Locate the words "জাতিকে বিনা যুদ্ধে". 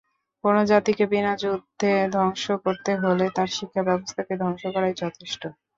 0.69-1.91